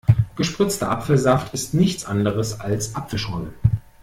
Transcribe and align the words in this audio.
Gespritzter 0.35 0.89
Apfelsaft 0.89 1.53
ist 1.53 1.75
nichts 1.75 2.05
anderes 2.05 2.59
als 2.59 2.95
Apfelschorle. 2.95 3.53